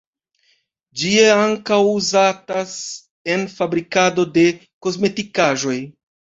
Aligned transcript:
Ĝi 1.01 1.09
ankaŭ 1.33 1.77
uzatas 1.89 2.71
en 3.35 3.45
fabrikado 3.53 4.27
de 4.39 4.47
kosmetikaĵoj. 4.89 5.77